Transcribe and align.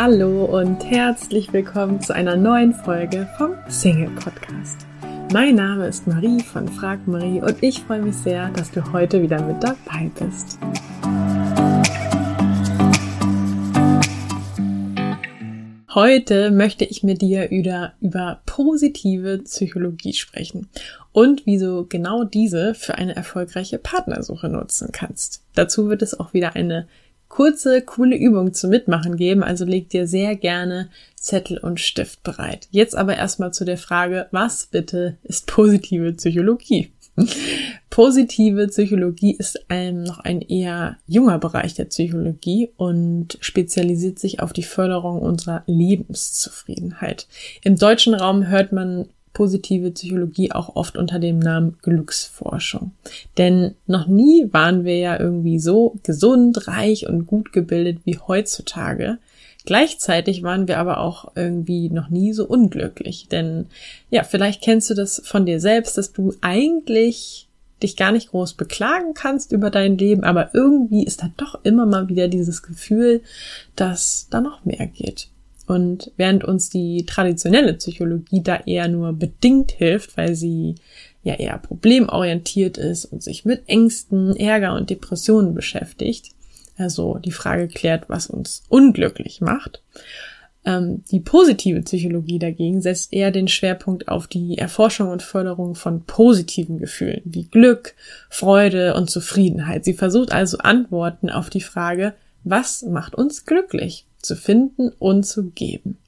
Hallo 0.00 0.44
und 0.44 0.84
herzlich 0.84 1.52
willkommen 1.52 2.00
zu 2.00 2.14
einer 2.14 2.36
neuen 2.36 2.72
Folge 2.72 3.28
vom 3.36 3.54
Single 3.66 4.10
Podcast. 4.10 4.86
Mein 5.32 5.56
Name 5.56 5.88
ist 5.88 6.06
Marie 6.06 6.40
von 6.40 6.68
Frag 6.68 7.08
Marie 7.08 7.40
und 7.40 7.60
ich 7.64 7.80
freue 7.80 8.02
mich 8.02 8.14
sehr, 8.14 8.48
dass 8.50 8.70
du 8.70 8.92
heute 8.92 9.20
wieder 9.20 9.42
mit 9.42 9.60
dabei 9.60 10.08
bist. 10.20 10.56
Heute 15.92 16.52
möchte 16.52 16.84
ich 16.84 17.02
mit 17.02 17.20
dir 17.20 17.50
über, 17.50 17.94
über 18.00 18.40
positive 18.46 19.38
Psychologie 19.38 20.12
sprechen 20.12 20.68
und 21.10 21.44
wieso 21.44 21.86
genau 21.86 22.22
diese 22.22 22.74
für 22.74 22.94
eine 22.94 23.16
erfolgreiche 23.16 23.78
Partnersuche 23.78 24.48
nutzen 24.48 24.90
kannst. 24.92 25.42
Dazu 25.56 25.88
wird 25.88 26.02
es 26.02 26.20
auch 26.20 26.34
wieder 26.34 26.54
eine 26.54 26.86
kurze, 27.28 27.82
coole 27.82 28.16
Übung 28.16 28.54
zum 28.54 28.70
Mitmachen 28.70 29.16
geben, 29.16 29.42
also 29.42 29.64
leg 29.64 29.88
dir 29.90 30.06
sehr 30.06 30.36
gerne 30.36 30.90
Zettel 31.16 31.58
und 31.58 31.80
Stift 31.80 32.22
bereit. 32.22 32.68
Jetzt 32.70 32.96
aber 32.96 33.16
erstmal 33.16 33.52
zu 33.52 33.64
der 33.64 33.78
Frage, 33.78 34.28
was 34.30 34.66
bitte 34.66 35.18
ist 35.22 35.46
positive 35.46 36.12
Psychologie? 36.14 36.92
Positive 37.90 38.68
Psychologie 38.68 39.34
ist 39.36 39.68
ein, 39.68 40.04
noch 40.04 40.20
ein 40.20 40.40
eher 40.40 40.98
junger 41.06 41.38
Bereich 41.38 41.74
der 41.74 41.86
Psychologie 41.86 42.70
und 42.76 43.38
spezialisiert 43.40 44.18
sich 44.18 44.40
auf 44.40 44.52
die 44.52 44.62
Förderung 44.62 45.20
unserer 45.20 45.64
Lebenszufriedenheit. 45.66 47.26
Im 47.64 47.76
deutschen 47.76 48.14
Raum 48.14 48.46
hört 48.46 48.72
man 48.72 49.08
positive 49.38 49.92
Psychologie 49.92 50.50
auch 50.50 50.74
oft 50.74 50.98
unter 50.98 51.20
dem 51.20 51.38
Namen 51.38 51.76
Glücksforschung. 51.80 52.90
Denn 53.38 53.76
noch 53.86 54.08
nie 54.08 54.48
waren 54.50 54.84
wir 54.84 54.98
ja 54.98 55.18
irgendwie 55.18 55.60
so 55.60 55.94
gesund, 56.02 56.66
reich 56.66 57.08
und 57.08 57.28
gut 57.28 57.52
gebildet 57.52 58.00
wie 58.04 58.18
heutzutage. 58.18 59.18
Gleichzeitig 59.64 60.42
waren 60.42 60.66
wir 60.66 60.78
aber 60.78 60.98
auch 60.98 61.36
irgendwie 61.36 61.88
noch 61.88 62.10
nie 62.10 62.32
so 62.32 62.48
unglücklich. 62.48 63.28
Denn 63.28 63.66
ja, 64.10 64.24
vielleicht 64.24 64.60
kennst 64.60 64.90
du 64.90 64.94
das 64.94 65.22
von 65.24 65.46
dir 65.46 65.60
selbst, 65.60 65.96
dass 65.96 66.12
du 66.12 66.34
eigentlich 66.40 67.46
dich 67.80 67.96
gar 67.96 68.10
nicht 68.10 68.30
groß 68.30 68.54
beklagen 68.54 69.14
kannst 69.14 69.52
über 69.52 69.70
dein 69.70 69.96
Leben, 69.96 70.24
aber 70.24 70.52
irgendwie 70.52 71.04
ist 71.04 71.22
da 71.22 71.30
doch 71.36 71.60
immer 71.62 71.86
mal 71.86 72.08
wieder 72.08 72.26
dieses 72.26 72.64
Gefühl, 72.64 73.22
dass 73.76 74.26
da 74.30 74.40
noch 74.40 74.64
mehr 74.64 74.88
geht. 74.88 75.28
Und 75.68 76.12
während 76.16 76.44
uns 76.44 76.70
die 76.70 77.04
traditionelle 77.04 77.74
Psychologie 77.74 78.42
da 78.42 78.56
eher 78.64 78.88
nur 78.88 79.12
bedingt 79.12 79.70
hilft, 79.72 80.16
weil 80.16 80.34
sie 80.34 80.76
ja 81.22 81.34
eher 81.34 81.58
problemorientiert 81.58 82.78
ist 82.78 83.04
und 83.04 83.22
sich 83.22 83.44
mit 83.44 83.68
Ängsten, 83.68 84.34
Ärger 84.34 84.74
und 84.74 84.88
Depressionen 84.88 85.54
beschäftigt, 85.54 86.30
also 86.78 87.18
die 87.18 87.32
Frage 87.32 87.68
klärt, 87.68 88.08
was 88.08 88.28
uns 88.28 88.62
unglücklich 88.70 89.42
macht. 89.42 89.82
Ähm, 90.64 91.04
die 91.10 91.20
positive 91.20 91.82
Psychologie 91.82 92.38
dagegen 92.38 92.80
setzt 92.80 93.12
eher 93.12 93.30
den 93.30 93.46
Schwerpunkt 93.46 94.08
auf 94.08 94.26
die 94.26 94.56
Erforschung 94.56 95.10
und 95.10 95.22
Förderung 95.22 95.74
von 95.74 96.04
positiven 96.04 96.78
Gefühlen 96.78 97.20
wie 97.26 97.44
Glück, 97.44 97.94
Freude 98.30 98.94
und 98.94 99.10
Zufriedenheit. 99.10 99.84
Sie 99.84 99.92
versucht 99.92 100.32
also 100.32 100.56
Antworten 100.56 101.28
auf 101.28 101.50
die 101.50 101.60
Frage, 101.60 102.14
was 102.42 102.80
macht 102.84 103.14
uns 103.14 103.44
glücklich? 103.44 104.06
Zu 104.20 104.36
finden 104.36 104.90
und 104.98 105.24
zu 105.24 105.50
geben. 105.50 105.98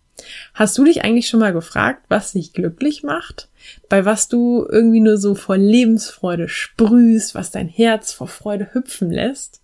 Hast 0.55 0.77
du 0.77 0.85
dich 0.85 1.03
eigentlich 1.03 1.29
schon 1.29 1.41
mal 1.41 1.53
gefragt, 1.53 2.05
was 2.09 2.33
dich 2.33 2.53
glücklich 2.53 3.03
macht? 3.03 3.49
Bei 3.89 4.05
was 4.05 4.29
du 4.29 4.67
irgendwie 4.69 5.01
nur 5.01 5.17
so 5.17 5.35
vor 5.35 5.57
Lebensfreude 5.57 6.49
sprühst, 6.49 7.35
was 7.35 7.51
dein 7.51 7.69
Herz 7.69 8.13
vor 8.13 8.29
Freude 8.29 8.69
hüpfen 8.73 9.11
lässt? 9.11 9.61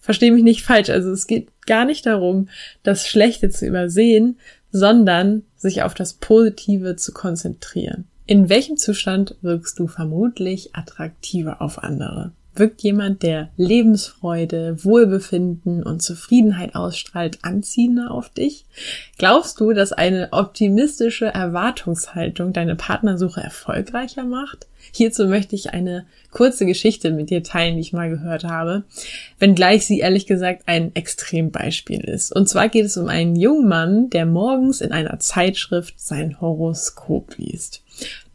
Versteh 0.00 0.30
mich 0.30 0.42
nicht 0.42 0.62
falsch, 0.62 0.90
also 0.90 1.10
es 1.10 1.26
geht 1.26 1.48
gar 1.66 1.84
nicht 1.84 2.06
darum, 2.06 2.48
das 2.82 3.06
Schlechte 3.06 3.50
zu 3.50 3.66
übersehen, 3.66 4.38
sondern 4.72 5.44
sich 5.56 5.82
auf 5.82 5.94
das 5.94 6.14
Positive 6.14 6.96
zu 6.96 7.12
konzentrieren. 7.12 8.06
In 8.26 8.48
welchem 8.48 8.76
Zustand 8.76 9.36
wirkst 9.42 9.78
du 9.78 9.88
vermutlich 9.88 10.74
attraktiver 10.76 11.60
auf 11.60 11.82
andere? 11.82 12.32
Wirkt 12.54 12.82
jemand, 12.82 13.22
der 13.22 13.50
Lebensfreude, 13.56 14.84
Wohlbefinden 14.84 15.82
und 15.84 16.02
Zufriedenheit 16.02 16.74
ausstrahlt, 16.74 17.38
anziehender 17.42 18.10
auf 18.10 18.28
dich? 18.28 18.66
Glaubst 19.18 19.60
du, 19.60 19.72
dass 19.72 19.92
eine 19.92 20.28
optimistische 20.32 21.26
Erwartungshaltung 21.26 22.52
deine 22.52 22.74
Partnersuche 22.74 23.40
erfolgreicher 23.40 24.24
macht? 24.24 24.66
Hierzu 24.92 25.26
möchte 25.26 25.54
ich 25.54 25.70
eine 25.70 26.06
kurze 26.32 26.66
Geschichte 26.66 27.12
mit 27.12 27.30
dir 27.30 27.42
teilen, 27.44 27.76
die 27.76 27.82
ich 27.82 27.92
mal 27.92 28.10
gehört 28.10 28.44
habe, 28.44 28.82
wenngleich 29.38 29.86
sie 29.86 30.00
ehrlich 30.00 30.26
gesagt 30.26 30.62
ein 30.66 30.94
Extrembeispiel 30.94 32.00
ist. 32.00 32.34
Und 32.34 32.48
zwar 32.48 32.68
geht 32.68 32.86
es 32.86 32.96
um 32.96 33.08
einen 33.08 33.36
jungen 33.36 33.68
Mann, 33.68 34.10
der 34.10 34.26
morgens 34.26 34.80
in 34.80 34.90
einer 34.90 35.20
Zeitschrift 35.20 36.00
sein 36.00 36.40
Horoskop 36.40 37.36
liest. 37.36 37.82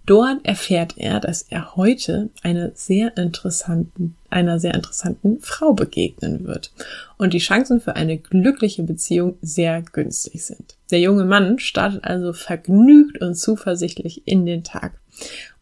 Dort 0.05 0.45
erfährt 0.45 0.97
er, 0.97 1.19
dass 1.19 1.41
er 1.41 1.75
heute 1.75 2.29
eine 2.43 2.71
sehr 2.75 3.17
interessanten, 3.17 4.15
einer 4.29 4.59
sehr 4.59 4.75
interessanten 4.75 5.39
Frau 5.41 5.73
begegnen 5.73 6.45
wird 6.45 6.71
und 7.17 7.33
die 7.33 7.39
Chancen 7.39 7.81
für 7.81 7.95
eine 7.95 8.17
glückliche 8.17 8.83
Beziehung 8.83 9.37
sehr 9.41 9.81
günstig 9.81 10.45
sind. 10.45 10.75
Der 10.91 10.99
junge 10.99 11.25
Mann 11.25 11.57
startet 11.57 12.03
also 12.03 12.33
vergnügt 12.33 13.19
und 13.21 13.35
zuversichtlich 13.35 14.27
in 14.27 14.45
den 14.45 14.63
Tag. 14.63 14.99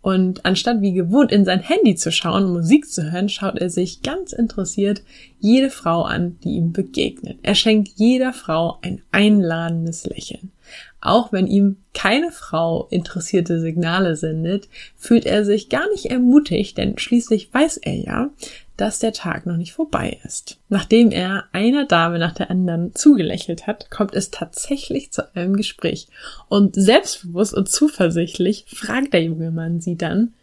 Und 0.03 0.43
anstatt 0.43 0.81
wie 0.81 0.91
gewohnt 0.91 1.31
in 1.31 1.45
sein 1.45 1.61
Handy 1.61 1.95
zu 1.95 2.11
schauen, 2.11 2.51
Musik 2.51 2.91
zu 2.91 3.09
hören, 3.09 3.29
schaut 3.29 3.57
er 3.57 3.69
sich 3.69 4.01
ganz 4.01 4.33
interessiert 4.33 5.01
jede 5.39 5.69
Frau 5.69 6.01
an, 6.01 6.37
die 6.43 6.57
ihm 6.57 6.73
begegnet. 6.73 7.37
Er 7.41 7.55
schenkt 7.55 7.87
jeder 7.95 8.33
Frau 8.33 8.79
ein 8.81 9.01
einladendes 9.13 10.05
Lächeln. 10.05 10.51
Auch 10.99 11.31
wenn 11.31 11.47
ihm 11.47 11.77
keine 11.93 12.31
Frau 12.31 12.87
interessierte 12.89 13.61
Signale 13.61 14.17
sendet, 14.17 14.67
fühlt 14.97 15.25
er 15.25 15.45
sich 15.45 15.69
gar 15.69 15.89
nicht 15.91 16.07
ermutigt, 16.07 16.77
denn 16.77 16.97
schließlich 16.97 17.53
weiß 17.53 17.77
er 17.77 17.95
ja, 17.95 18.29
dass 18.77 18.99
der 18.99 19.13
Tag 19.13 19.45
noch 19.45 19.57
nicht 19.57 19.73
vorbei 19.73 20.19
ist. 20.23 20.59
Nachdem 20.69 21.11
er 21.11 21.45
einer 21.51 21.85
Dame 21.85 22.17
nach 22.17 22.33
der 22.33 22.49
anderen 22.49 22.95
zugelächelt 22.95 23.67
hat, 23.67 23.91
kommt 23.91 24.15
es 24.15 24.31
tatsächlich 24.31 25.11
zu 25.11 25.35
einem 25.35 25.55
Gespräch. 25.55 26.07
Und 26.49 26.75
selbstbewusst 26.75 27.53
und 27.53 27.69
zuversichtlich 27.69 28.65
fragt 28.67 29.13
der 29.13 29.23
junge 29.23 29.51
Mann 29.51 29.79
sie 29.79 29.95
dann, 29.95 30.33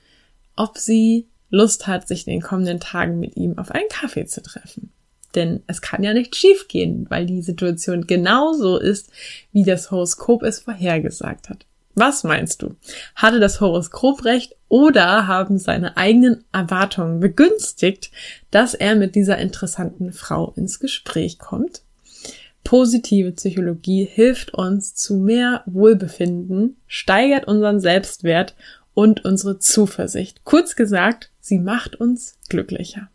ob 0.56 0.78
sie 0.78 1.26
Lust 1.50 1.88
hat, 1.88 2.06
sich 2.06 2.26
in 2.26 2.34
den 2.34 2.42
kommenden 2.42 2.78
Tagen 2.78 3.18
mit 3.18 3.36
ihm 3.36 3.58
auf 3.58 3.72
einen 3.72 3.88
Kaffee 3.88 4.26
zu 4.26 4.42
treffen. 4.42 4.92
Denn 5.34 5.62
es 5.66 5.80
kann 5.80 6.02
ja 6.02 6.12
nicht 6.12 6.34
schiefgehen, 6.34 7.06
weil 7.08 7.26
die 7.26 7.42
Situation 7.42 8.06
genauso 8.06 8.78
ist, 8.78 9.10
wie 9.52 9.64
das 9.64 9.90
Horoskop 9.90 10.42
es 10.42 10.60
vorhergesagt 10.60 11.48
hat. 11.48 11.66
Was 12.00 12.24
meinst 12.24 12.62
du? 12.62 12.76
Hatte 13.14 13.40
das 13.40 13.60
Horoskop 13.60 14.24
recht 14.24 14.56
oder 14.70 15.26
haben 15.26 15.58
seine 15.58 15.98
eigenen 15.98 16.44
Erwartungen 16.50 17.20
begünstigt, 17.20 18.10
dass 18.50 18.72
er 18.72 18.94
mit 18.96 19.14
dieser 19.14 19.36
interessanten 19.36 20.10
Frau 20.14 20.54
ins 20.56 20.80
Gespräch 20.80 21.38
kommt? 21.38 21.82
Positive 22.64 23.32
Psychologie 23.32 24.08
hilft 24.10 24.54
uns 24.54 24.94
zu 24.94 25.16
mehr 25.16 25.62
Wohlbefinden, 25.66 26.78
steigert 26.86 27.46
unseren 27.46 27.80
Selbstwert 27.80 28.54
und 28.94 29.26
unsere 29.26 29.58
Zuversicht. 29.58 30.40
Kurz 30.44 30.76
gesagt, 30.76 31.30
sie 31.38 31.58
macht 31.58 31.96
uns 31.96 32.38
glücklicher. 32.48 33.10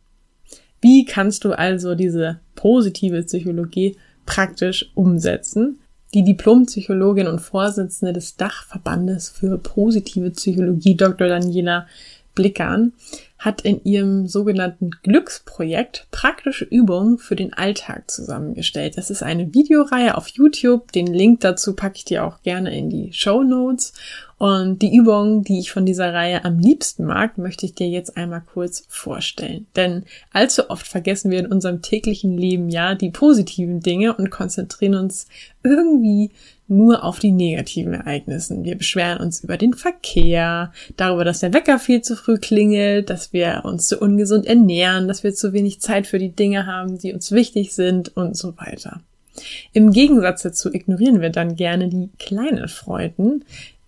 Wie 0.79 1.05
kannst 1.05 1.43
du 1.43 1.53
also 1.53 1.95
diese 1.95 2.39
positive 2.53 3.23
Psychologie 3.23 3.97
praktisch 4.27 4.91
umsetzen? 4.93 5.79
Die 6.13 6.23
Diplompsychologin 6.23 7.27
und 7.27 7.39
Vorsitzende 7.39 8.13
des 8.13 8.37
Dachverbandes 8.37 9.29
für 9.29 9.57
positive 9.57 10.29
Psychologie, 10.31 10.95
Dr. 10.95 11.27
Daniela 11.27 11.87
Blickern, 12.35 12.93
hat 13.45 13.61
in 13.61 13.83
ihrem 13.83 14.27
sogenannten 14.27 14.89
Glücksprojekt 15.03 16.07
praktische 16.09 16.65
Übungen 16.65 17.19
für 17.19 17.35
den 17.35 17.53
Alltag 17.53 18.09
zusammengestellt. 18.09 18.97
Das 18.97 19.11
ist 19.11 19.21
eine 19.21 19.53
Videoreihe 19.53 20.17
auf 20.17 20.27
YouTube. 20.29 20.91
Den 20.91 21.07
Link 21.07 21.41
dazu 21.41 21.75
packe 21.75 21.97
ich 21.97 22.05
dir 22.05 22.25
auch 22.25 22.41
gerne 22.41 22.75
in 22.75 22.89
die 22.89 23.13
Show 23.13 23.43
Notes. 23.43 23.93
Und 24.37 24.81
die 24.81 24.93
Übungen, 24.93 25.43
die 25.43 25.59
ich 25.59 25.71
von 25.71 25.85
dieser 25.85 26.13
Reihe 26.13 26.43
am 26.43 26.59
liebsten 26.59 27.05
mag, 27.05 27.37
möchte 27.37 27.65
ich 27.65 27.73
dir 27.73 27.87
jetzt 27.87 28.17
einmal 28.17 28.41
kurz 28.41 28.83
vorstellen. 28.89 29.65
Denn 29.77 30.03
allzu 30.33 30.69
oft 30.69 30.85
vergessen 30.85 31.31
wir 31.31 31.39
in 31.39 31.51
unserem 31.51 31.81
täglichen 31.81 32.37
Leben 32.37 32.69
ja 32.69 32.95
die 32.95 33.11
positiven 33.11 33.79
Dinge 33.79 34.13
und 34.13 34.31
konzentrieren 34.31 34.95
uns 34.95 35.27
irgendwie 35.63 36.31
nur 36.67 37.03
auf 37.03 37.19
die 37.19 37.31
negativen 37.31 37.93
Ereignissen. 37.93 38.63
Wir 38.63 38.75
beschweren 38.75 39.19
uns 39.19 39.43
über 39.43 39.55
den 39.55 39.73
Verkehr, 39.73 40.73
darüber, 40.97 41.23
dass 41.23 41.39
der 41.39 41.53
Wecker 41.53 41.79
viel 41.79 42.01
zu 42.01 42.15
früh 42.15 42.37
klingelt, 42.37 43.09
dass 43.09 43.33
wir 43.35 43.61
uns 43.65 43.87
zu 43.87 43.99
ungesund 43.99 44.47
ernähren, 44.47 45.07
dass 45.07 45.23
wir 45.23 45.35
zu 45.35 45.53
wenig 45.53 45.79
Zeit 45.79 46.07
für 46.07 46.17
die 46.17 46.31
Dinge 46.31 46.65
haben, 46.65 46.97
die 46.97 47.13
uns 47.13 47.31
wichtig 47.31 47.75
sind 47.75 48.17
und 48.17 48.35
so 48.35 48.57
weiter. 48.57 49.01
Im 49.73 49.91
Gegensatz 49.91 50.41
dazu 50.41 50.73
ignorieren 50.73 51.21
wir 51.21 51.29
dann 51.29 51.55
gerne 51.55 51.89
die 51.89 52.09
kleinen 52.17 52.67
Freuden, 52.67 53.45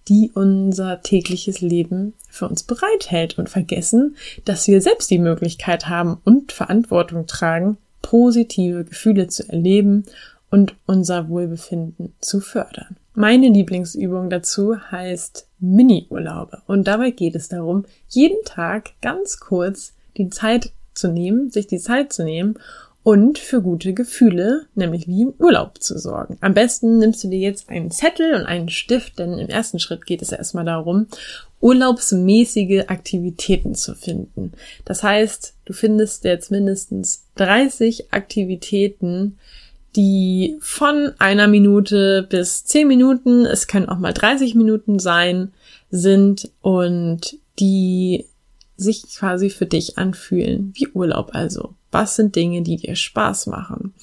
die 0.08 0.32
unser 0.34 1.02
tägliches 1.02 1.62
Leben 1.62 2.14
für 2.30 2.48
uns 2.48 2.64
bereithält 2.64 3.40
und 3.40 3.50
vergessen, 3.50 4.16
dass 4.46 4.68
wir 4.68 4.82
selbst 4.82 5.10
die 5.10 5.20
Möglichkeit 5.20 5.90
haben 5.90 6.18
und 6.24 6.52
Verantwortung 6.52 7.26
tragen, 7.26 7.78
positive 8.02 8.84
Gefühle 8.84 9.28
zu 9.28 9.50
erleben 9.50 10.06
und 10.50 10.76
unser 10.86 11.28
Wohlbefinden 11.30 12.14
zu 12.20 12.40
fördern. 12.40 12.96
Meine 13.20 13.50
Lieblingsübung 13.50 14.30
dazu 14.30 14.76
heißt 14.92 15.48
Mini-Urlaube. 15.58 16.62
Und 16.68 16.88
dabei 16.88 17.10
geht 17.10 17.34
es 17.34 17.50
darum, 17.50 17.86
jeden 18.10 18.44
Tag 18.46 18.92
ganz 19.02 19.40
kurz 19.40 19.96
die 20.18 20.30
Zeit 20.30 20.72
zu 20.94 21.08
nehmen, 21.08 21.50
sich 21.50 21.66
die 21.66 21.80
Zeit 21.80 22.14
zu 22.14 22.24
nehmen 22.24 22.60
und 23.02 23.40
für 23.40 23.64
gute 23.64 23.96
Gefühle, 23.96 24.68
nämlich 24.76 25.08
wie 25.08 25.24
im 25.24 25.34
Urlaub 25.40 25.82
zu 25.82 25.98
sorgen. 25.98 26.38
Am 26.42 26.54
besten 26.54 27.00
nimmst 27.00 27.24
du 27.24 27.30
dir 27.30 27.40
jetzt 27.40 27.70
einen 27.70 27.90
Zettel 27.90 28.36
und 28.36 28.46
einen 28.46 28.70
Stift, 28.70 29.18
denn 29.18 29.40
im 29.40 29.50
ersten 29.50 29.80
Schritt 29.80 30.06
geht 30.06 30.22
es 30.22 30.32
erstmal 30.32 30.66
darum, 30.66 31.08
urlaubsmäßige 31.60 32.84
Aktivitäten 32.88 33.74
zu 33.74 33.96
finden. 33.96 34.52
Das 34.86 35.02
heißt, 35.02 35.56
du 35.66 35.74
findest 35.74 36.24
jetzt 36.24 36.52
mindestens 36.52 37.24
30 37.38 38.14
Aktivitäten, 38.14 39.40
die 39.98 40.58
von 40.62 41.12
einer 41.18 41.48
Minute 41.48 42.26
bis 42.30 42.64
zehn 42.64 42.88
Minuten, 42.88 43.46
es 43.46 43.68
können 43.68 43.90
auch 43.90 43.98
mal 43.98 44.14
30 44.14 44.54
Minuten 44.54 45.00
sein, 45.00 45.52
sind 45.90 46.52
und 46.62 47.38
die 47.60 48.26
sich 48.78 49.04
quasi 49.10 49.50
für 49.50 49.66
dich 49.66 49.98
anfühlen, 49.98 50.72
wie 50.76 50.88
Urlaub 50.90 51.32
also. 51.34 51.74
Was 51.92 52.16
sind 52.16 52.36
Dinge, 52.36 52.62
die 52.62 52.76
dir 52.76 52.96
Spaß 52.96 53.48
machen? 53.48 53.94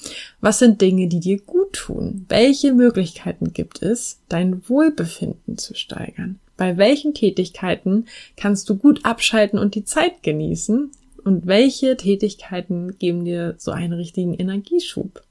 Was 0.41 0.59
sind 0.59 0.81
Dinge, 0.81 1.07
die 1.07 1.21
dir 1.21 1.39
gut 1.39 1.75
tun? 1.75 2.27
Welche 2.29 2.73
Möglichkeiten 2.73 3.53
gibt 3.53 3.83
es, 3.83 4.19
dein 4.29 4.69
Wohlbefinden 4.69 5.59
zu 5.59 5.75
steigern? 5.75 6.41
Bei 6.57 6.77
welchen 6.77 7.15
Tätigkeiten 7.15 8.07
kannst 8.37 8.69
du 8.69 8.77
gut 8.77 9.05
abschalten 9.05 9.61
und 9.61 9.77
die 9.77 9.85
Zeit 9.85 10.25
genießen? 10.25 10.91
Und 11.23 11.47
welche 11.47 11.97
Tätigkeiten 11.97 12.99
geben 12.99 13.25
dir 13.25 13.55
so 13.59 13.71
einen 13.71 13.93
richtigen 13.93 14.35
Energieschub? 14.35 15.23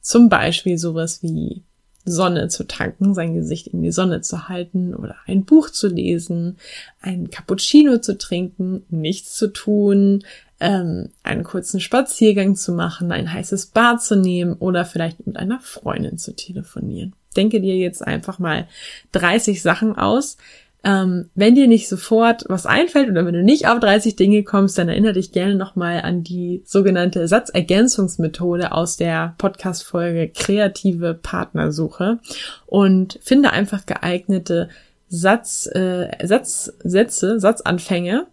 Zum 0.00 0.28
Beispiel 0.28 0.78
sowas 0.78 1.22
wie 1.22 1.62
Sonne 2.04 2.48
zu 2.48 2.66
tanken, 2.66 3.14
sein 3.14 3.34
Gesicht 3.34 3.68
in 3.68 3.82
die 3.82 3.92
Sonne 3.92 4.20
zu 4.20 4.48
halten 4.48 4.94
oder 4.94 5.16
ein 5.26 5.44
Buch 5.44 5.70
zu 5.70 5.88
lesen, 5.88 6.58
ein 7.00 7.30
Cappuccino 7.30 7.98
zu 7.98 8.18
trinken, 8.18 8.84
nichts 8.90 9.34
zu 9.34 9.48
tun, 9.48 10.22
ähm, 10.60 11.10
einen 11.22 11.44
kurzen 11.44 11.80
Spaziergang 11.80 12.56
zu 12.56 12.72
machen, 12.72 13.10
ein 13.10 13.32
heißes 13.32 13.66
Bad 13.66 14.02
zu 14.02 14.16
nehmen 14.16 14.52
oder 14.54 14.84
vielleicht 14.84 15.26
mit 15.26 15.36
einer 15.36 15.60
Freundin 15.60 16.18
zu 16.18 16.34
telefonieren. 16.34 17.14
Denke 17.36 17.60
dir 17.60 17.76
jetzt 17.76 18.06
einfach 18.06 18.38
mal 18.38 18.68
30 19.12 19.62
Sachen 19.62 19.96
aus, 19.96 20.36
ähm, 20.84 21.30
wenn 21.34 21.54
dir 21.54 21.66
nicht 21.66 21.88
sofort 21.88 22.44
was 22.48 22.66
einfällt 22.66 23.08
oder 23.08 23.24
wenn 23.24 23.34
du 23.34 23.42
nicht 23.42 23.66
auf 23.66 23.80
30 23.80 24.16
Dinge 24.16 24.42
kommst, 24.44 24.76
dann 24.76 24.90
erinnere 24.90 25.14
dich 25.14 25.32
gerne 25.32 25.54
nochmal 25.54 26.02
an 26.02 26.22
die 26.22 26.62
sogenannte 26.66 27.26
Satzergänzungsmethode 27.26 28.72
aus 28.72 28.98
der 28.98 29.34
Podcast-Folge 29.38 30.28
Kreative 30.28 31.14
Partnersuche. 31.14 32.18
Und 32.66 33.18
finde 33.22 33.52
einfach 33.52 33.86
geeignete 33.86 34.68
Satz, 35.08 35.66
äh, 35.72 36.08
Satz, 36.26 36.72
Sätze, 36.82 37.40
Satzanfänge, 37.40 38.26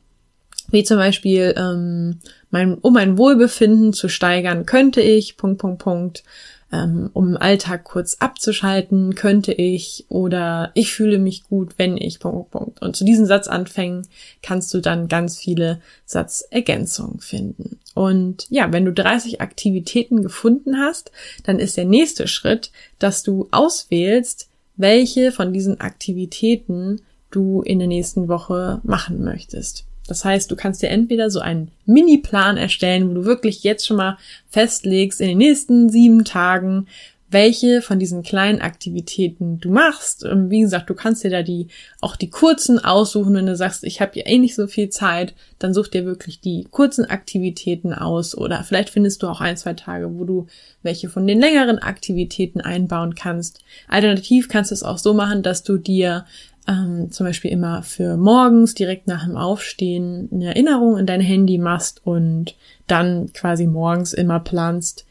wie 0.72 0.84
zum 0.84 0.98
Beispiel, 0.98 1.54
ähm, 1.58 2.20
mein, 2.50 2.76
um 2.76 2.94
mein 2.94 3.18
Wohlbefinden 3.18 3.94
zu 3.94 4.10
steigern, 4.10 4.66
könnte 4.66 5.02
ich, 5.02 5.38
Punkt, 5.38 5.60
Punkt, 5.60 5.80
Punkt, 5.80 6.24
ähm, 6.72 7.10
um 7.14 7.30
im 7.30 7.38
Alltag 7.38 7.84
kurz 7.84 8.18
abzuschalten, 8.20 9.16
könnte 9.16 9.54
ich 9.54 10.06
oder 10.10 10.72
ich 10.74 10.94
fühle 10.94 11.20
mich 11.20 11.44
gut, 11.44 11.74
wenn 11.78 11.98
ich 11.98 12.20
Punkt, 12.20 12.52
Punkt. 12.52 12.82
Und 12.82 12.96
zu 12.96 13.04
diesen 13.04 13.26
Satzanfängen 13.26 14.08
kannst 14.42 14.74
du 14.74 14.80
dann 14.80 15.08
ganz 15.08 15.38
viele 15.38 15.82
Satzergänzungen 16.06 17.20
finden. 17.20 17.80
Und 17.94 18.48
ja, 18.50 18.72
wenn 18.72 18.86
du 18.86 18.94
30 18.94 19.42
Aktivitäten 19.42 20.24
gefunden 20.24 20.78
hast, 20.78 21.12
dann 21.44 21.60
ist 21.60 21.78
der 21.78 21.86
nächste 21.86 22.28
Schritt, 22.28 22.72
dass 23.00 23.24
du 23.24 23.48
auswählst, 23.52 24.50
welche 24.78 25.32
von 25.32 25.52
diesen 25.52 25.82
Aktivitäten 25.82 27.02
du 27.32 27.62
in 27.62 27.80
der 27.80 27.88
nächsten 27.88 28.28
Woche 28.28 28.80
machen 28.84 29.24
möchtest. 29.24 29.86
Das 30.12 30.26
heißt, 30.26 30.52
du 30.52 30.58
kannst 30.58 30.82
dir 30.82 30.90
entweder 30.90 31.30
so 31.30 31.40
einen 31.40 31.72
Mini-Plan 31.86 32.58
erstellen, 32.58 33.10
wo 33.10 33.14
du 33.14 33.24
wirklich 33.24 33.64
jetzt 33.64 33.88
schon 33.88 33.96
mal 33.96 34.18
festlegst 34.50 35.22
in 35.22 35.30
den 35.30 35.38
nächsten 35.38 35.90
sieben 35.90 36.26
Tagen, 36.26 36.88
welche 37.30 37.82
von 37.82 37.98
diesen 37.98 38.24
kleinen 38.24 38.60
Aktivitäten 38.60 39.62
du 39.62 39.72
machst. 39.72 40.26
Und 40.26 40.50
wie 40.50 40.60
gesagt, 40.60 40.90
du 40.90 40.96
kannst 40.96 41.24
dir 41.24 41.30
da 41.30 41.44
die 41.44 41.70
auch 42.02 42.18
die 42.18 42.30
kurzen 42.30 42.78
aussuchen, 42.78 43.34
wenn 43.34 43.46
du 43.46 43.56
sagst, 43.56 43.86
ich 43.86 44.02
habe 44.02 44.20
ja 44.20 44.26
eh 44.26 44.38
nicht 44.38 44.54
so 44.54 44.68
viel 44.68 44.90
Zeit, 44.90 45.34
dann 45.58 45.74
such 45.74 45.88
dir 45.88 46.04
wirklich 46.04 46.42
die 46.42 46.68
kurzen 46.70 47.06
Aktivitäten 47.06 47.94
aus 47.94 48.38
oder 48.38 48.66
vielleicht 48.66 48.90
findest 48.90 49.24
du 49.24 49.28
auch 49.28 49.40
ein, 49.40 49.56
zwei 49.56 49.76
Tage, 49.76 50.14
wo 50.14 50.26
du 50.26 50.48
welche 50.84 51.08
von 51.08 51.26
den 51.26 51.40
längeren 51.40 51.80
Aktivitäten 51.80 52.60
einbauen 52.60 53.16
kannst. 53.16 53.60
Alternativ 53.88 54.50
kannst 54.50 54.72
du 54.72 54.76
es 54.76 54.84
auch 54.84 54.98
so 54.98 55.14
machen, 55.14 55.42
dass 55.42 55.64
du 55.64 55.78
dir 55.78 56.26
ähm, 56.72 57.12
zum 57.12 57.26
Beispiel 57.26 57.52
immer 57.52 57.84
für 57.84 58.18
morgens 58.18 58.74
direkt 58.74 59.08
nach 59.08 59.26
dem 59.26 59.38
Aufstehen 59.38 60.30
eine 60.32 60.48
Erinnerung 60.48 60.98
in 60.98 61.06
dein 61.06 61.22
Handy 61.22 61.58
machst 61.58 62.02
und 62.06 62.56
dann 62.88 63.32
quasi 63.34 63.68
morgens 63.68 64.14
immer 64.14 64.40
planst, 64.40 65.06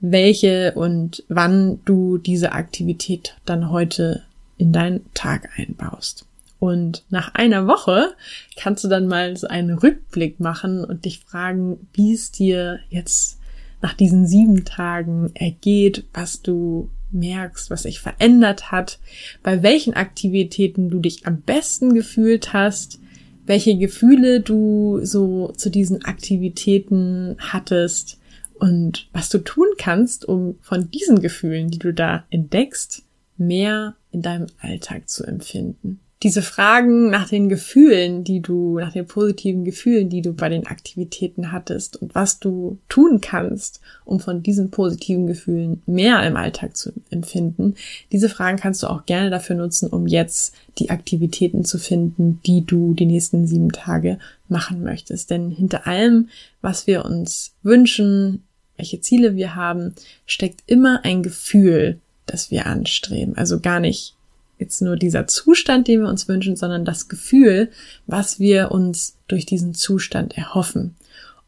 welche 0.00 0.72
und 0.74 1.24
wann 1.28 1.80
du 1.84 2.18
diese 2.18 2.52
Aktivität 2.52 3.36
dann 3.44 3.70
heute 3.70 4.22
in 4.56 4.72
deinen 4.72 5.04
Tag 5.14 5.50
einbaust. 5.56 6.26
Und 6.58 7.04
nach 7.10 7.34
einer 7.34 7.66
Woche 7.66 8.14
kannst 8.56 8.84
du 8.84 8.88
dann 8.88 9.08
mal 9.08 9.36
so 9.36 9.48
einen 9.48 9.76
Rückblick 9.76 10.38
machen 10.38 10.84
und 10.84 11.04
dich 11.04 11.20
fragen, 11.20 11.88
wie 11.92 12.12
es 12.12 12.30
dir 12.30 12.78
jetzt 12.88 13.38
nach 13.80 13.94
diesen 13.94 14.28
sieben 14.28 14.64
Tagen 14.64 15.32
ergeht, 15.34 16.04
was 16.14 16.40
du 16.40 16.88
merkst, 17.12 17.70
was 17.70 17.82
sich 17.82 18.00
verändert 18.00 18.70
hat, 18.70 18.98
bei 19.42 19.62
welchen 19.62 19.94
Aktivitäten 19.94 20.90
du 20.90 21.00
dich 21.00 21.26
am 21.26 21.42
besten 21.42 21.94
gefühlt 21.94 22.52
hast, 22.52 23.00
welche 23.44 23.76
Gefühle 23.76 24.40
du 24.40 25.00
so 25.02 25.52
zu 25.56 25.70
diesen 25.70 26.04
Aktivitäten 26.04 27.36
hattest 27.38 28.18
und 28.54 29.08
was 29.12 29.28
du 29.28 29.38
tun 29.38 29.66
kannst, 29.78 30.24
um 30.24 30.56
von 30.60 30.90
diesen 30.90 31.20
Gefühlen, 31.20 31.70
die 31.70 31.78
du 31.78 31.92
da 31.92 32.24
entdeckst, 32.30 33.02
mehr 33.36 33.96
in 34.12 34.22
deinem 34.22 34.46
Alltag 34.60 35.08
zu 35.08 35.24
empfinden 35.24 36.00
diese 36.22 36.42
Fragen 36.42 37.10
nach 37.10 37.28
den 37.28 37.48
Gefühlen, 37.48 38.22
die 38.22 38.40
du, 38.40 38.78
nach 38.78 38.92
den 38.92 39.06
positiven 39.06 39.64
Gefühlen, 39.64 40.08
die 40.08 40.22
du 40.22 40.32
bei 40.32 40.48
den 40.48 40.66
Aktivitäten 40.66 41.50
hattest 41.50 41.96
und 41.96 42.14
was 42.14 42.38
du 42.38 42.78
tun 42.88 43.20
kannst, 43.20 43.80
um 44.04 44.20
von 44.20 44.42
diesen 44.42 44.70
positiven 44.70 45.26
Gefühlen 45.26 45.82
mehr 45.86 46.24
im 46.24 46.36
Alltag 46.36 46.76
zu 46.76 46.92
empfinden, 47.10 47.74
diese 48.12 48.28
Fragen 48.28 48.56
kannst 48.56 48.84
du 48.84 48.86
auch 48.86 49.04
gerne 49.04 49.30
dafür 49.30 49.56
nutzen, 49.56 49.88
um 49.88 50.06
jetzt 50.06 50.54
die 50.78 50.90
Aktivitäten 50.90 51.64
zu 51.64 51.78
finden, 51.78 52.40
die 52.46 52.64
du 52.64 52.94
die 52.94 53.06
nächsten 53.06 53.48
sieben 53.48 53.72
Tage 53.72 54.18
machen 54.48 54.84
möchtest. 54.84 55.30
Denn 55.30 55.50
hinter 55.50 55.88
allem, 55.88 56.28
was 56.60 56.86
wir 56.86 57.04
uns 57.04 57.52
wünschen, 57.64 58.44
welche 58.76 59.00
Ziele 59.00 59.34
wir 59.34 59.56
haben, 59.56 59.94
steckt 60.24 60.62
immer 60.66 61.04
ein 61.04 61.24
Gefühl, 61.24 61.98
das 62.26 62.52
wir 62.52 62.66
anstreben. 62.66 63.36
Also 63.36 63.58
gar 63.58 63.80
nicht 63.80 64.14
jetzt 64.62 64.80
nur 64.80 64.96
dieser 64.96 65.26
Zustand, 65.26 65.88
den 65.88 66.00
wir 66.00 66.08
uns 66.08 66.28
wünschen, 66.28 66.56
sondern 66.56 66.84
das 66.84 67.08
Gefühl, 67.08 67.70
was 68.06 68.40
wir 68.40 68.70
uns 68.70 69.16
durch 69.28 69.44
diesen 69.44 69.74
Zustand 69.74 70.36
erhoffen. 70.38 70.96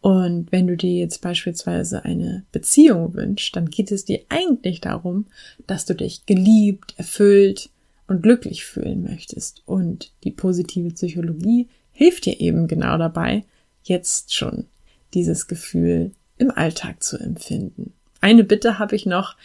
Und 0.01 0.53
wenn 0.53 0.67
du 0.67 0.77
dir 0.77 0.93
jetzt 0.99 1.23
beispielsweise 1.23 2.05
eine 2.05 2.45
Beziehung 2.53 3.15
wünschst, 3.15 3.57
dann 3.57 3.71
geht 3.71 3.91
es 3.91 4.05
dir 4.05 4.21
eigentlich 4.29 4.83
darum, 4.83 5.25
dass 5.67 5.87
du 5.87 5.95
dich 5.95 6.27
geliebt, 6.27 6.93
erfüllt 6.99 7.71
und 8.07 8.23
glücklich 8.23 8.67
fühlen 8.67 9.03
möchtest. 9.03 9.63
Und 9.65 10.13
die 10.25 10.31
positive 10.31 10.91
Psychologie 10.91 11.69
hilft 11.91 12.27
dir 12.27 12.39
eben 12.39 12.69
genau 12.69 12.99
dabei, 12.99 13.45
jetzt 13.83 14.35
schon 14.35 14.67
dieses 15.15 15.47
Gefühl 15.47 16.11
im 16.37 16.51
Alltag 16.51 17.03
zu 17.03 17.17
empfinden. 17.17 17.94
Eine 18.25 18.43
Bitte 18.43 18.79
habe 18.79 18.97
ich 18.97 19.05
noch. 19.05 19.37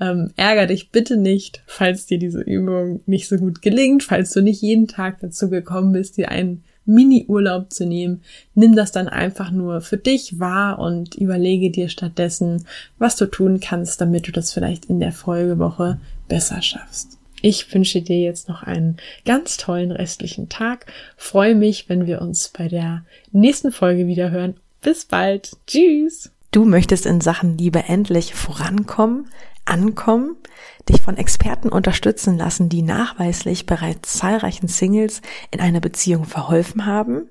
Ähm, 0.00 0.30
ärger 0.36 0.68
dich 0.68 0.90
bitte 0.90 1.16
nicht, 1.16 1.60
falls 1.66 2.06
dir 2.06 2.20
diese 2.20 2.40
Übung 2.40 3.00
nicht 3.04 3.26
so 3.26 3.36
gut 3.36 3.62
gelingt, 3.62 4.04
falls 4.04 4.30
du 4.30 4.42
nicht 4.42 4.62
jeden 4.62 4.86
Tag 4.86 5.18
dazu 5.18 5.50
gekommen 5.50 5.92
bist, 5.92 6.18
dir 6.18 6.30
einen 6.30 6.62
Mini-Urlaub 6.84 7.72
zu 7.72 7.84
nehmen. 7.84 8.22
Nimm 8.54 8.76
das 8.76 8.92
dann 8.92 9.08
einfach 9.08 9.50
nur 9.50 9.80
für 9.80 9.96
dich 9.96 10.38
wahr 10.38 10.78
und 10.78 11.16
überlege 11.16 11.72
dir 11.72 11.88
stattdessen, 11.88 12.64
was 12.96 13.16
du 13.16 13.26
tun 13.26 13.58
kannst, 13.58 14.00
damit 14.00 14.28
du 14.28 14.30
das 14.30 14.52
vielleicht 14.52 14.84
in 14.84 15.00
der 15.00 15.10
Folgewoche 15.10 15.98
besser 16.28 16.62
schaffst. 16.62 17.18
Ich 17.42 17.74
wünsche 17.74 18.02
dir 18.02 18.20
jetzt 18.20 18.48
noch 18.48 18.62
einen 18.62 18.98
ganz 19.24 19.56
tollen 19.56 19.90
restlichen 19.90 20.48
Tag. 20.48 20.86
Freue 21.16 21.56
mich, 21.56 21.88
wenn 21.88 22.06
wir 22.06 22.22
uns 22.22 22.52
bei 22.56 22.68
der 22.68 23.04
nächsten 23.32 23.72
Folge 23.72 24.06
wieder 24.06 24.30
hören. 24.30 24.54
Bis 24.80 25.06
bald. 25.06 25.56
Tschüss. 25.66 26.30
Du 26.50 26.64
möchtest 26.64 27.04
in 27.04 27.20
Sachen 27.20 27.58
Liebe 27.58 27.84
endlich 27.84 28.34
vorankommen, 28.34 29.28
ankommen, 29.66 30.36
dich 30.88 31.02
von 31.02 31.18
Experten 31.18 31.68
unterstützen 31.68 32.38
lassen, 32.38 32.70
die 32.70 32.80
nachweislich 32.80 33.66
bereits 33.66 34.14
zahlreichen 34.14 34.66
Singles 34.66 35.20
in 35.50 35.60
einer 35.60 35.80
Beziehung 35.80 36.24
verholfen 36.24 36.86
haben, 36.86 37.28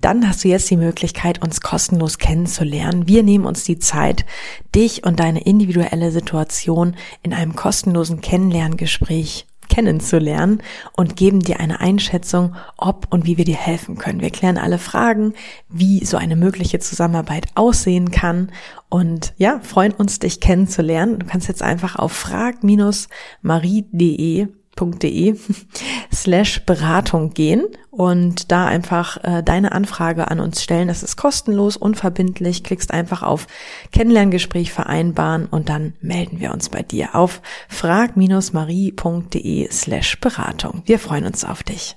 dann 0.00 0.28
hast 0.28 0.42
du 0.42 0.48
jetzt 0.48 0.68
die 0.68 0.76
Möglichkeit, 0.76 1.42
uns 1.42 1.60
kostenlos 1.60 2.18
kennenzulernen. 2.18 3.06
Wir 3.06 3.22
nehmen 3.22 3.46
uns 3.46 3.62
die 3.62 3.78
Zeit, 3.78 4.26
dich 4.74 5.04
und 5.04 5.20
deine 5.20 5.44
individuelle 5.44 6.10
Situation 6.10 6.96
in 7.22 7.32
einem 7.32 7.54
kostenlosen 7.54 8.20
Kennenlerngespräch 8.20 9.46
kennenzulernen 9.76 10.62
und 10.92 11.16
geben 11.16 11.40
dir 11.40 11.60
eine 11.60 11.80
Einschätzung, 11.80 12.54
ob 12.78 13.12
und 13.12 13.26
wie 13.26 13.36
wir 13.36 13.44
dir 13.44 13.56
helfen 13.56 13.98
können. 13.98 14.22
Wir 14.22 14.30
klären 14.30 14.56
alle 14.56 14.78
Fragen, 14.78 15.34
wie 15.68 16.02
so 16.02 16.16
eine 16.16 16.34
mögliche 16.34 16.78
Zusammenarbeit 16.78 17.44
aussehen 17.56 18.10
kann 18.10 18.50
und 18.88 19.34
ja, 19.36 19.60
freuen 19.60 19.92
uns, 19.92 20.18
dich 20.18 20.40
kennenzulernen. 20.40 21.18
Du 21.18 21.26
kannst 21.26 21.48
jetzt 21.48 21.62
einfach 21.62 21.96
auf 21.96 22.12
frag-marie.de 22.12 24.48
www.de 24.76 25.36
slash 26.12 26.64
Beratung 26.64 27.34
gehen 27.34 27.64
und 27.90 28.52
da 28.52 28.66
einfach 28.66 29.22
äh, 29.24 29.42
deine 29.42 29.72
Anfrage 29.72 30.30
an 30.30 30.38
uns 30.40 30.62
stellen. 30.62 30.88
Das 30.88 31.02
ist 31.02 31.16
kostenlos, 31.16 31.76
unverbindlich. 31.76 32.62
Klickst 32.62 32.92
einfach 32.92 33.22
auf 33.22 33.46
Kennenlerngespräch 33.92 34.72
vereinbaren 34.72 35.46
und 35.46 35.68
dann 35.68 35.94
melden 36.00 36.40
wir 36.40 36.52
uns 36.52 36.68
bei 36.68 36.82
dir 36.82 37.14
auf 37.14 37.40
frag-marie.de 37.68 39.68
slash 39.70 40.20
Beratung. 40.20 40.82
Wir 40.84 40.98
freuen 40.98 41.26
uns 41.26 41.44
auf 41.44 41.62
dich. 41.62 41.96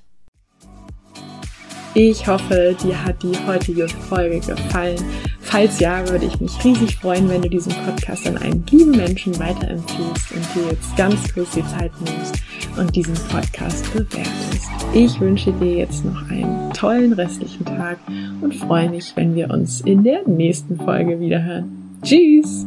Ich 1.96 2.28
hoffe, 2.28 2.76
dir 2.82 3.04
hat 3.04 3.22
die 3.24 3.36
heutige 3.48 3.88
Folge 3.88 4.40
gefallen. 4.40 5.04
Falls 5.42 5.80
ja, 5.80 6.08
würde 6.08 6.26
ich 6.26 6.40
mich 6.40 6.64
riesig 6.64 6.98
freuen, 6.98 7.28
wenn 7.30 7.42
du 7.42 7.50
diesen 7.50 7.74
Podcast 7.74 8.28
an 8.28 8.38
einen 8.38 8.64
lieben 8.70 8.92
Menschen 8.92 9.38
weiterempfiehlst 9.40 10.32
und 10.32 10.56
dir 10.56 10.72
jetzt 10.72 10.96
ganz 10.96 11.34
kurz 11.34 11.52
die 11.52 11.66
Zeit 11.66 11.92
nimmst 12.02 12.36
und 12.78 12.96
diesen 12.96 13.16
Podcast 13.30 13.92
bewertest. 13.94 14.70
Ich 14.94 15.20
wünsche 15.20 15.52
dir 15.54 15.78
jetzt 15.78 16.06
noch 16.06 16.30
einen 16.30 16.72
tollen 16.74 17.14
restlichen 17.14 17.66
Tag 17.66 17.98
und 18.42 18.56
freue 18.56 18.90
mich, 18.90 19.14
wenn 19.16 19.36
wir 19.36 19.50
uns 19.50 19.82
in 19.82 20.04
der 20.04 20.28
nächsten 20.28 20.78
Folge 20.78 21.20
wiederhören. 21.20 21.98
Tschüss! 22.04 22.66